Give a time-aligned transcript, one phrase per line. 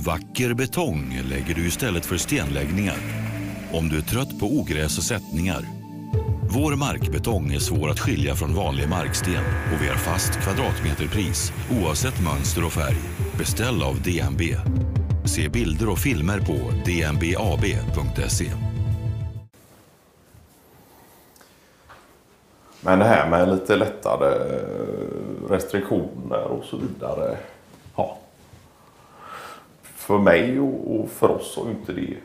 [0.00, 2.96] Vacker betong lägger du istället för stenläggningar.
[3.72, 5.60] Om du är trött på ogräs och sättningar.
[6.54, 9.44] Vår markbetong är svår att skilja från vanlig marksten
[9.74, 12.96] och vi har fast kvadratmeterpris oavsett mönster och färg.
[13.38, 14.42] Beställ av DNB.
[15.24, 16.52] Se bilder och filmer på
[16.84, 18.50] dnbab.se.
[22.80, 27.36] Men det här med lite lättare eh, restriktioner och så vidare.
[30.10, 32.16] För mig och och för oss har inte det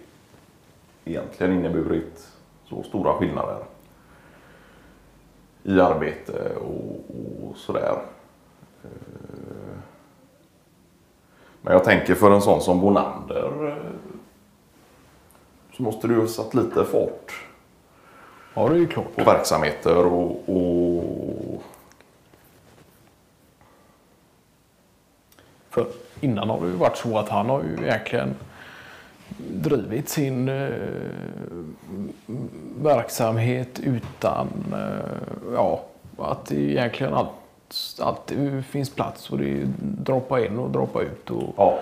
[1.05, 2.27] egentligen inneburit
[2.69, 3.63] så stora skillnader
[5.63, 7.05] i arbete och,
[7.49, 8.01] och sådär.
[8.83, 8.89] Eh,
[11.61, 13.91] Men jag tänker för en sån som Bonander eh,
[15.77, 17.45] så måste du ha satt lite fart
[18.53, 19.15] Ja, det är ju klart.
[19.15, 21.61] på verksamheter och, och
[25.69, 28.35] För innan har det ju varit så att han har ju egentligen
[29.37, 30.69] drivit sin eh,
[32.81, 35.81] verksamhet utan eh, ja,
[36.17, 37.29] att det egentligen allt,
[37.99, 41.79] alltid finns plats och det är droppa in och droppa ut och, ja,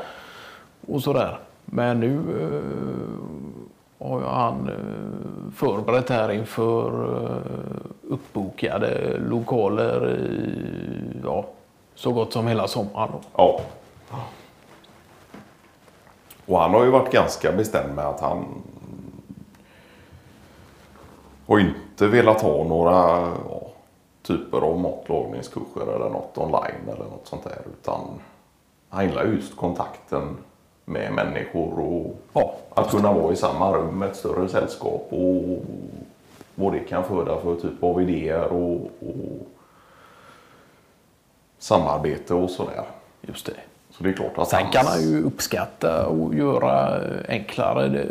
[0.87, 1.39] och sådär.
[1.65, 11.45] Men nu eh, har han eh, förberett här inför eh, uppbokade lokaler i ja,
[11.95, 13.11] så gott som hela sommaren.
[13.37, 13.61] Ja.
[16.45, 18.45] Och han har ju varit ganska bestämd med att han
[21.47, 22.91] har inte velat ha några
[23.49, 23.61] ja,
[24.21, 27.61] typer av matlagningskurser eller något online eller något sånt där.
[27.79, 27.99] Utan
[28.89, 30.37] han gillar just kontakten
[30.85, 35.63] med människor och Ja, att kunna vara i samma rum med ett större sällskap och
[36.55, 39.47] vad det kan föda för typ av idéer och, och
[41.59, 42.85] samarbete och sådär.
[43.21, 43.72] just det.
[43.97, 48.07] Så det är klart att Sen kan han ju uppskatta och göra enklare,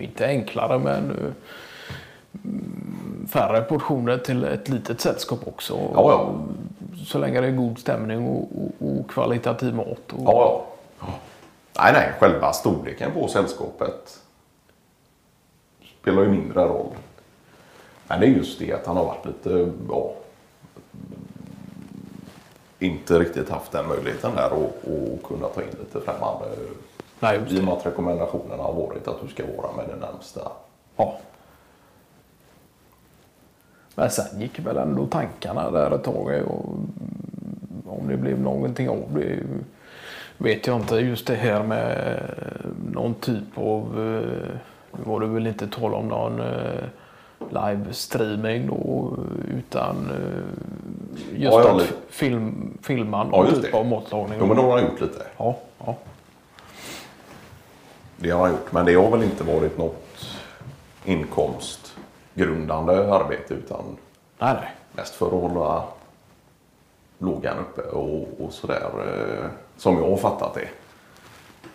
[0.00, 1.32] inte enklare men
[2.44, 5.74] mm, färre portioner till ett litet sällskap också.
[5.74, 6.34] Ja, ja.
[7.04, 10.12] Så länge det är god stämning och, och, och kvalitativ mat.
[10.12, 10.64] Och, Ja,
[11.00, 11.06] ja.
[11.78, 14.20] Nej, nej, själva storleken på sällskapet
[16.00, 16.92] spelar ju mindre roll.
[18.08, 20.12] Men det är just det att han har varit lite, ja,
[22.78, 26.44] inte riktigt haft den möjligheten där och, och kunna ta in lite främmande.
[27.20, 27.66] Nej, just I och det.
[27.66, 30.52] med att rekommendationerna har varit att du ska vara med den närmsta.
[30.96, 31.18] Ja.
[33.94, 36.42] Men sen gick väl ändå tankarna där ett tag.
[36.46, 36.74] Och
[37.86, 39.42] om det blev någonting av det
[40.38, 40.96] vet jag inte.
[40.96, 42.20] Just det här med
[42.92, 44.56] någon typ av, eh,
[44.92, 46.84] nu var det väl inte tal om någon eh,
[47.50, 49.16] livestreaming då,
[49.58, 50.42] utan eh,
[51.32, 53.72] just Ja, att film, filma Ja, typ det.
[53.78, 54.38] av matlagning.
[54.40, 55.26] Jo, men det har gjort lite.
[55.36, 55.56] ja,
[55.86, 55.94] ja.
[58.16, 58.72] Det har han gjort.
[58.72, 60.26] Men det har väl inte varit något
[61.04, 63.84] inkomstgrundande arbete utan
[64.38, 64.70] Nej, nej.
[64.92, 65.84] Mest för att hålla
[67.18, 68.90] lågan uppe och, och sådär.
[69.06, 69.46] Eh,
[69.76, 70.68] som jag har fattat det.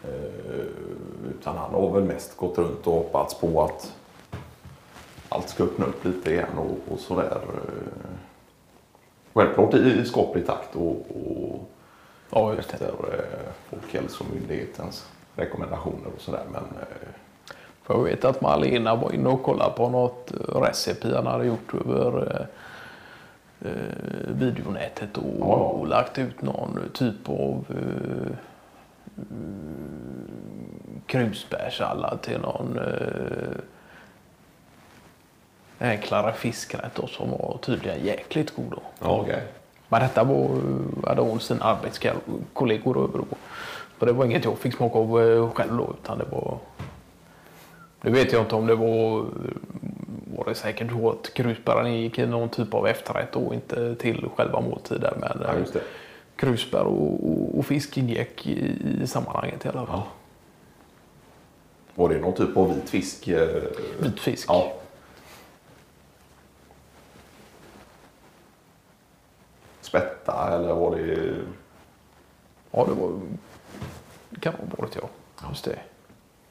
[0.09, 0.65] Eh,
[1.29, 3.93] utan han har väl mest gått runt och hoppats på att
[5.29, 7.37] allt ska öppna upp lite igen och, och sådär.
[7.41, 8.09] Eh,
[9.33, 11.69] självklart i, i skaplig takt och, och
[12.33, 16.43] Ja, efter eh, Folkhälsomyndighetens rekommendationer och sådär.
[16.51, 17.07] Men eh,
[17.83, 21.45] För jag vet att Malena var inne och kollade på något eh, recipe han hade
[21.45, 22.47] gjort över
[23.61, 25.45] eh, eh, videonätet och, Ja.
[25.45, 28.35] och lagt ut någon typ av eh,
[29.31, 33.57] mm, krusbärssallad till någon eh,
[35.81, 38.65] enklare fiskrätt då, som var tydligen jäkligt god.
[38.71, 38.81] Då.
[38.99, 39.43] ja, okej.
[39.89, 43.21] Men detta var, eh, hade hon sina arbetskollegor över.
[43.97, 46.57] För det var inget jag fick smaka av eh, själv då, utan det var...
[48.01, 49.25] Nu vet jag inte om det var...
[50.37, 54.29] Var det säkert så att krusbären gick i någon typ av efterrätt och inte till
[54.35, 55.13] själva måltiden.
[55.19, 55.81] Men Ja, eh,
[56.35, 60.01] krusbär och, och, och fisk ingick i, i sammanhanget i alla fall.
[61.95, 63.27] Var det någon typ av vit fisk?
[63.27, 63.47] eh,
[63.99, 64.45] Vit fisk.
[64.49, 64.73] Ja.
[70.21, 71.35] Spätta eller var det...
[72.71, 73.19] Ja, det var...
[74.29, 75.09] Det kan ha varit ja.
[75.49, 75.79] Just det.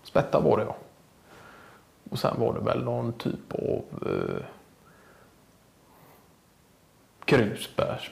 [0.03, 0.77] Spätta var det ja.
[2.11, 4.45] Och sen var det väl någon typ av eh,
[7.25, 8.11] krusbärs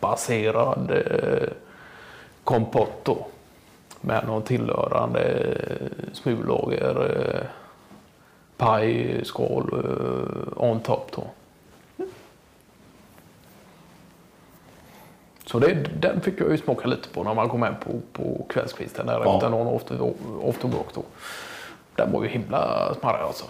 [0.00, 1.48] baserad eh,
[2.44, 3.26] kompott då.
[4.00, 7.46] Med någon tillhörande eh, smulager, eh,
[8.56, 9.42] paj, eh,
[10.56, 11.24] on top då.
[15.50, 18.46] Så det, den fick jag ju smaka lite på när man kom hem på, på
[18.48, 19.34] kvällskvisten där Ja.
[19.34, 19.98] efter någon after-.
[20.94, 21.02] Då.
[21.96, 23.44] Den var ju himla smarrig alltså.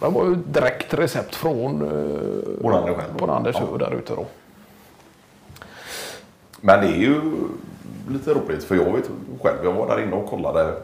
[0.00, 3.14] Det var ju direkt recept från eh, Bonander själv.
[3.18, 3.78] Bonander Ja.
[3.78, 4.26] Där ute då.
[6.60, 7.20] Men det är ju
[8.10, 9.10] lite roligt för jag vet
[9.42, 10.74] själv, jag var där inne och kollade.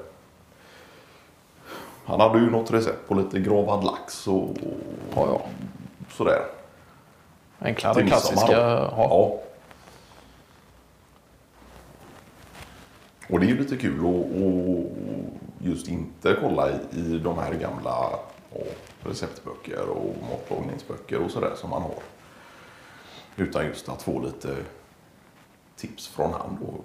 [2.04, 4.48] Han hade ju något recept på lite gravad lax och
[5.14, 5.40] Ja, ja.
[6.12, 6.40] sådär.
[7.60, 8.52] Enklare klassiska.
[8.52, 8.92] Ja.
[8.96, 9.38] Ja.
[13.30, 17.54] Och det är ju lite kul att att just inte kolla i, i de här
[17.54, 18.18] gamla
[19.00, 22.02] receptböcker och matlagningsböcker och sådär som man har.
[23.36, 24.56] Utan just att få lite
[25.76, 26.84] tips från hand och,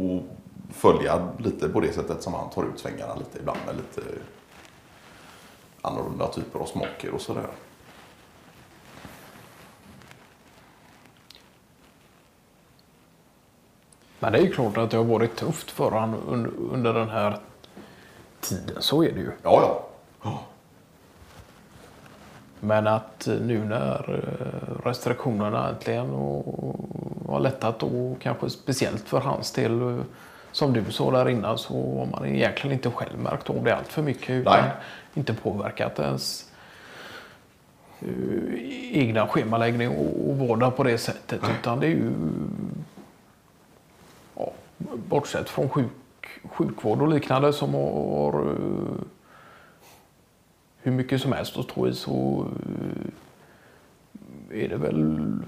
[0.00, 0.22] och
[0.70, 4.18] följa lite på det sättet som han tar ut svängarna lite ibland med lite
[5.82, 7.46] annorlunda typer av smaker och sådär.
[14.18, 16.14] Men det är ju klart att det har varit tufft för han
[16.70, 17.38] under, den här
[18.40, 18.76] tiden.
[18.82, 19.30] Så är det ju.
[19.42, 19.82] Ja,
[20.22, 20.40] ja.
[22.60, 26.10] Men att nu när eh, restriktionerna äntligen
[27.28, 29.96] har lättat och kanske speciellt för hans del eh,
[30.52, 33.88] som du sa där innan så har man egentligen inte själv märkt av det allt
[33.88, 34.70] för mycket utan Nej.
[35.14, 36.50] inte påverkat ens
[38.00, 38.08] eh,
[38.92, 42.12] egna schemaläggning och, vardag på det sättet utan det är ju
[44.78, 45.90] bortsett från sjuk,
[46.50, 49.02] sjukvård och liknande som har eh,
[50.78, 52.46] hur mycket som helst att stå i så
[54.50, 55.46] eh, är det väl eh,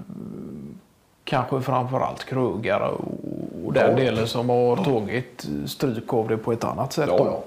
[1.23, 3.95] kanske framförallt krögare och, och den Ja.
[3.95, 7.09] delen som har tagit stryk av det på ett annat sätt.
[7.09, 7.43] Ja,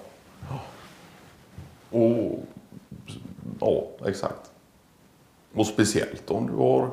[0.50, 0.58] ja.
[1.98, 2.38] Och,
[3.60, 4.50] ja, exakt.
[5.54, 6.90] Och speciellt om du har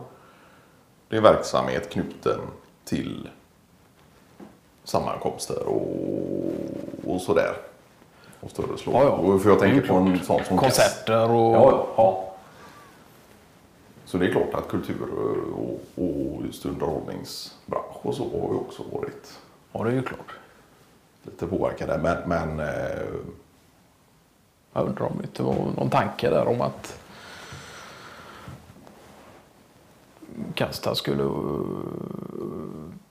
[1.09, 2.39] din verksamhet knuten
[2.85, 3.29] till
[4.89, 5.87] sammankomster och,
[7.05, 7.53] och sådär.
[8.39, 8.91] Och större slå.
[8.93, 9.39] Ja, ja.
[9.39, 11.55] För jag tänker på en sån som Konserter och...
[11.55, 12.25] Ja, ja, ja.
[14.05, 14.97] Så det är klart att kultur
[15.57, 19.39] och, och just underhållningsbransch och så har ju också varit
[19.71, 20.31] Ja, det är ju klart.
[21.23, 21.97] lite påverkade.
[21.97, 23.05] Men, men eh,
[24.73, 26.99] Jag undrar om det inte var någon tanke där om att
[30.53, 31.29] Kasta skulle eh,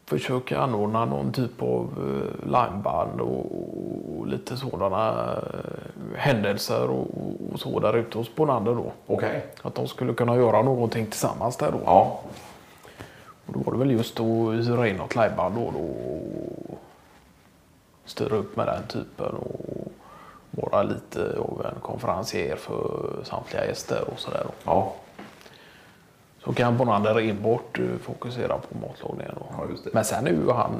[0.09, 7.97] försöka anordna någon typ av eh, liveband och, lite sådana eh, händelser och, så där
[7.97, 8.93] ute hos Bonander då.
[9.07, 9.47] okej.
[9.63, 11.79] Att de skulle kunna göra någonting tillsammans där då.
[11.85, 12.21] Ja,
[13.47, 16.79] Och då var det väl just att hyra in något liveband då, då och
[18.05, 19.93] styra upp med den typen och
[20.51, 24.43] vara lite av en konferencier för samtliga gäster och sådär.
[24.45, 24.53] då.
[24.65, 24.93] ja.
[26.49, 29.35] Så kan Bonander enbart eh, fokusera på matlagningen.
[29.39, 29.47] Då.
[29.51, 29.91] Ja.
[29.93, 30.73] Men sen är ju han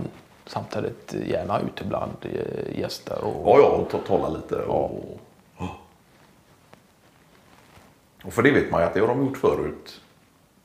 [0.47, 3.25] samtidigt gärna ute bland eh, gäster.
[3.25, 4.57] Och, Ja, ja, och ta- tala lite.
[4.57, 4.91] Och...
[8.25, 10.01] och för det vet man ju att det har de gjort förut.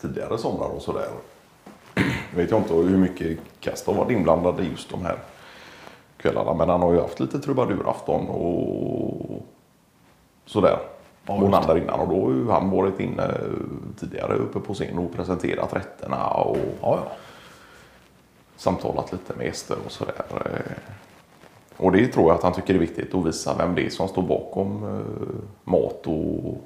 [0.02, 1.08] Tidigare somrar och sådär.
[1.96, 5.18] Jag vet jag inte hur mycket Kast har varit inblandad i just de här
[6.18, 6.54] kvällarna.
[6.54, 9.42] Men han har ju haft lite trubadurafton och
[10.46, 10.80] sådär.
[11.28, 13.32] Ja, där innan och då har ju han varit inne
[14.00, 17.12] tidigare uppe på scen och presenterat rätterna och Ja, ja.
[18.58, 20.26] samtalat lite med gäster och sådär.
[20.46, 20.72] Eh,
[21.78, 24.08] Och det tror jag att han tycker är viktigt att visa vem det är som
[24.08, 26.62] står bakom eh, mat och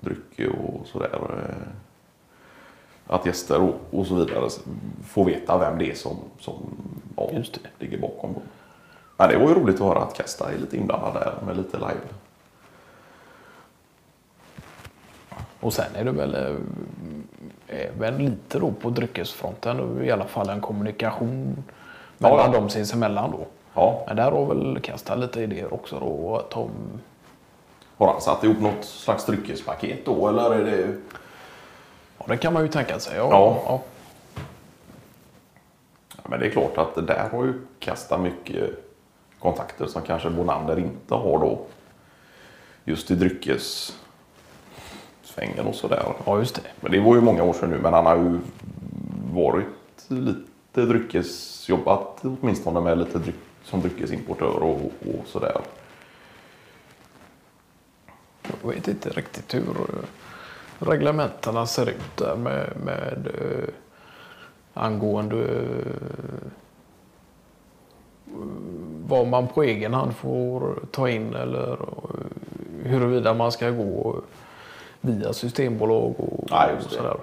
[0.00, 1.18] dryck och sådär.
[1.48, 4.48] Eh, Att gäster och, och så vidare
[5.06, 6.54] får veta vem det är som, som
[7.16, 7.30] ja,
[7.78, 8.34] ligger bakom.
[9.16, 11.76] Men det var ju roligt att höra att Kesta är lite inblandad där med lite
[11.76, 12.00] live.
[15.60, 16.56] Och sen är det väl eh,
[17.96, 21.64] även lite då på dryckesfronten i alla fall en kommunikation
[22.18, 22.60] Ja, mellan ja.
[22.60, 23.46] dem sinsemellan då.
[23.74, 26.44] Ja, Men där har väl Kasta lite idéer också då.
[26.54, 26.70] De,
[27.96, 30.96] har han satt ihop något slags dryckespaket då eller är det
[32.18, 33.16] ja, det kan man ju tänka sig.
[33.16, 33.28] Ja.
[33.30, 33.62] Ja.
[33.66, 33.80] Ja.
[36.24, 38.70] Men det är klart att det där har ju kastat mycket
[39.38, 41.60] kontakter som kanske Bonander inte har då.
[42.84, 43.14] Just i
[45.38, 46.14] dryckessvängen och sådär.
[46.26, 46.62] ja, just det.
[46.80, 48.38] Men det var ju många år sedan nu, men han har ju
[49.32, 49.66] varit
[50.08, 55.60] lite dryckesjobbat åtminstone med lite dryck, som dryckesimportör och, och sådär.
[58.62, 59.64] Jag vet inte riktigt hur
[60.78, 63.68] reglementena ser ut där med, med äh,
[64.74, 65.92] angående äh,
[69.06, 74.22] vad man på egen hand får ta in eller eh, huruvida man ska gå
[75.00, 77.16] via systembolag och, Ja, och sådär.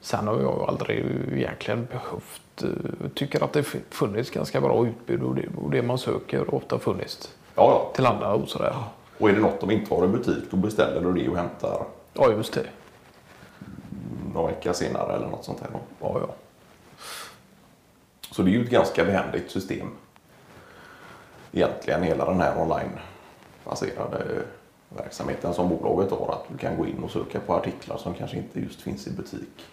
[0.00, 0.98] Sen har jag aldrig
[1.32, 5.98] egentligen behövt, eh, tycker att det funnits ganska bra utbud och det, och det man
[5.98, 7.90] söker ofta funnits Ja, ja.
[7.94, 8.74] till andra och sådär.
[9.18, 11.84] Och är det något de inte har i butik då beställer du det och hämtar
[12.12, 12.66] Ja, just det.
[14.34, 15.68] någon vecka senare eller något sånt här.
[15.72, 15.78] då.
[16.00, 16.34] Ja, ja.
[18.30, 19.88] Så det är ju ett ganska behändigt system.
[21.52, 24.42] Egentligen hela den här online-baserade
[24.96, 26.32] verksamheten som bolaget har.
[26.32, 29.10] Att du kan gå in och söka på artiklar som kanske inte just finns i
[29.10, 29.64] butik.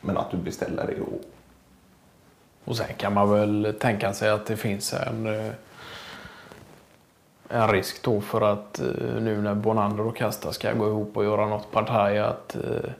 [0.00, 1.20] Men att du beställer det och
[2.64, 5.52] Och sen kan man väl tänka sig att det finns en, eh,
[7.48, 8.86] en risk då för att eh,
[9.20, 12.90] nu när Bonander och Kasta ska gå ihop och göra något partaj att eh,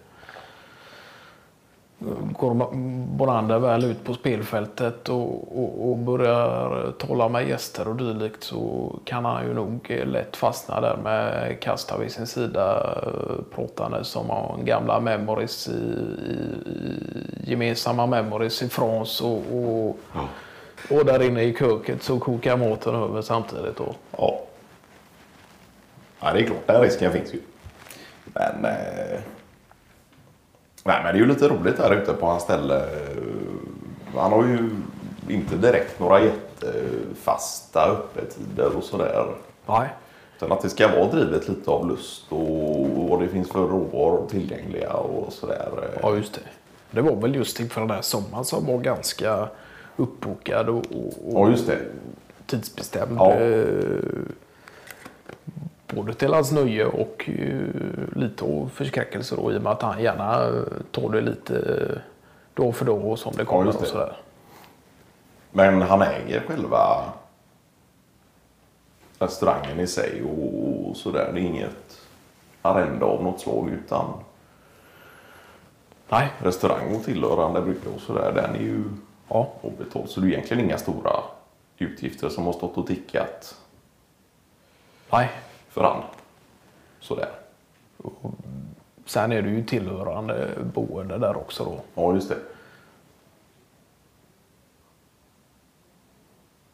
[1.99, 8.93] Bonander väl ut på spelfältet och, och, och börjar tala med gäster och dylikt så
[9.05, 14.65] kan han ju nog lätt fastna där med Kasta vid sin sida eh, pratandes om
[14.65, 19.99] gamla memories i, i, gemensamma memories i France och, och,
[20.91, 23.77] och där inne i köket så kokar maten över samtidigt.
[23.77, 23.95] Då.
[24.11, 24.41] Ja.
[26.21, 26.67] ja, det är klart.
[26.67, 27.41] Den risken finns ju.
[28.25, 29.21] Men, eh...
[30.89, 32.83] Nej, men det är ju lite roligt där ute på hans ställe.
[34.17, 34.71] Han har ju
[35.29, 39.27] inte direkt några jättefasta öppettider och sådär.
[39.67, 39.89] Nej.
[40.37, 44.27] Utan att det ska vara drivet lite av lust och vad det finns för råvaror
[44.31, 45.69] tillgängliga och sådär.
[46.03, 46.41] Ja, just det.
[46.91, 49.49] Det var väl just inför den här sommaren som var ganska
[49.97, 51.79] uppbokad och, och, och Ja, just det.
[52.47, 53.17] tidsbestämd.
[53.19, 53.33] Ja.
[55.99, 60.03] Både till hans nöje och eh, lite av förskräckelse då, i och med att han
[60.03, 61.99] gärna eh, tar det lite eh,
[62.55, 63.69] då för då och som det kommer.
[63.69, 63.87] och det.
[63.87, 64.17] sådär.
[65.51, 67.05] Men han äger själva
[69.19, 71.31] restaurangen i sig och sådär.
[71.35, 72.01] Det är inget
[72.63, 74.05] arrende av något slag utan
[76.09, 78.33] Nej, restaurang och tillhörande brygga och sådär.
[78.35, 78.85] Den är ju
[79.29, 79.53] ja.
[79.63, 80.11] avbetald.
[80.11, 81.13] Så det är egentligen inga stora
[81.79, 83.55] utgifter som har stått och tickat
[85.13, 85.31] Nej.
[85.69, 86.03] För han.
[87.01, 87.29] Sådär.
[89.07, 91.81] Sen är det ju tillhörande boende där också då.
[91.95, 92.37] Ja, just det.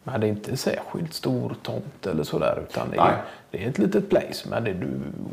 [0.07, 3.79] Men det är inte särskilt stor tomt eller sådär utan det är, det är ett
[3.79, 4.49] litet place.
[4.51, 4.89] Men det är du,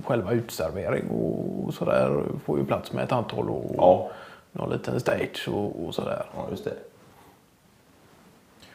[0.06, 4.10] själva utservering och sådär får ju plats med ett antal och Ja.
[4.52, 6.26] någon liten stage och, och sådär.
[6.36, 6.74] Ja, just det.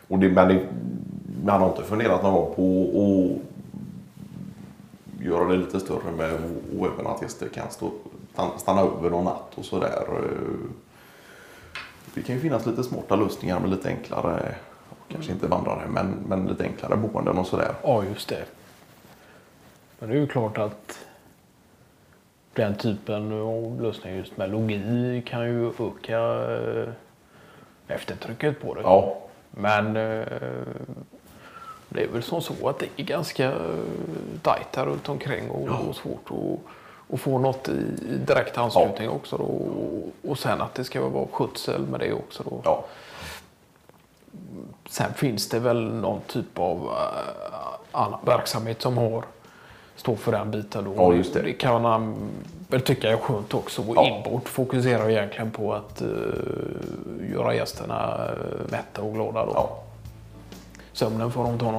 [0.08, 0.66] Och det, men det,
[1.42, 3.55] men han har inte funderat någon gång på att
[5.20, 6.30] göra det lite större med
[6.94, 7.90] även att gäster kan stå,
[8.56, 10.04] stanna- över någon natt och sådär.
[12.14, 14.54] Det kan ju finnas lite smarta lösningar med lite enklare,
[15.08, 17.72] kanske inte vandrare, men, men lite enklare boenden och sådär.
[17.82, 18.44] Ja, just det.
[19.98, 20.98] Men det är ju klart att
[22.52, 26.18] den typen av lösning just med logi kan ju öka
[26.54, 26.88] eh,
[27.88, 28.80] eftertrycket på det.
[28.80, 29.16] Ja,
[29.50, 30.26] Men eh,
[31.96, 33.58] det är väl som så att det är ganska eh,
[34.42, 39.08] tajt här runt omkring och, och svårt att, att få något i, i direkt anslutning
[39.08, 39.36] också.
[39.36, 39.44] Då.
[39.44, 42.42] Och, och sen att det ska vara skötsel med det också.
[42.42, 42.60] Då.
[42.64, 42.84] ja,
[44.88, 46.92] Sen finns det väl någon typ av uh,
[47.92, 49.24] annan verksamhet som har
[49.96, 50.84] står för den biten.
[50.84, 50.94] Då.
[50.96, 51.42] Ja, det.
[51.42, 52.14] det kan man
[52.68, 53.82] väl tycka är skönt också.
[53.82, 54.06] Och Ja.
[54.06, 58.30] Inbort fokuserar egentligen på att uh, göra gästerna
[58.70, 59.46] mätta och glada.
[59.46, 59.52] Då.
[59.54, 59.82] ja.
[60.96, 61.70] Sömnen får de ta